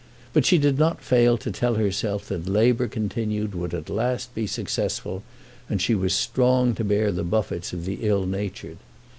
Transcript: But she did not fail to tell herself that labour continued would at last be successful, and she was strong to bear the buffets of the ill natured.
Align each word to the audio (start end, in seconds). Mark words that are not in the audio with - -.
But 0.33 0.47
she 0.47 0.57
did 0.57 0.79
not 0.79 1.03
fail 1.03 1.37
to 1.37 1.51
tell 1.51 1.75
herself 1.75 2.27
that 2.29 2.47
labour 2.47 2.87
continued 2.87 3.53
would 3.53 3.71
at 3.75 3.87
last 3.87 4.33
be 4.33 4.47
successful, 4.47 5.21
and 5.69 5.79
she 5.79 5.93
was 5.93 6.15
strong 6.15 6.73
to 6.73 6.83
bear 6.83 7.11
the 7.11 7.23
buffets 7.23 7.71
of 7.71 7.85
the 7.85 7.99
ill 8.01 8.25
natured. 8.25 8.77